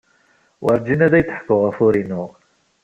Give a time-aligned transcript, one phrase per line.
[0.63, 2.23] Werǧin ad ak-d-ḥkuɣ ufur-inu.